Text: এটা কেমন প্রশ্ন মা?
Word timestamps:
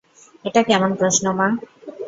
এটা 0.45 0.61
কেমন 0.63 0.91
প্রশ্ন 0.95 1.25
মা? 1.37 1.47